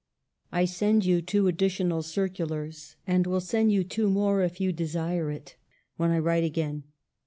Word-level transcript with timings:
"I 0.51 0.65
send 0.65 1.05
you 1.05 1.21
two 1.21 1.45
additional 1.45 2.01
circulars, 2.01 2.95
and 3.05 3.27
will 3.27 3.39
send 3.39 3.71
you 3.71 3.83
two 3.83 4.09
more, 4.09 4.41
if 4.41 4.59
you 4.59 4.73
desire 4.73 5.29
it, 5.29 5.57
when 5.97 6.09
I 6.09 6.17
write 6.17 6.43
again." 6.43 6.85